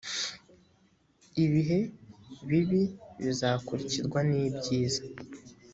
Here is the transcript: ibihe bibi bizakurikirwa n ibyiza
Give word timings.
ibihe 1.43 1.79
bibi 2.49 2.81
bizakurikirwa 3.23 4.19
n 4.29 4.31
ibyiza 4.43 5.03